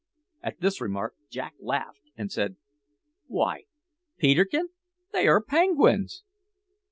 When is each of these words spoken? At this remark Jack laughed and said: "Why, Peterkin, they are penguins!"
At 0.41 0.59
this 0.61 0.81
remark 0.81 1.13
Jack 1.29 1.53
laughed 1.59 2.09
and 2.17 2.31
said: 2.31 2.55
"Why, 3.27 3.65
Peterkin, 4.17 4.69
they 5.13 5.27
are 5.27 5.43
penguins!" 5.43 6.23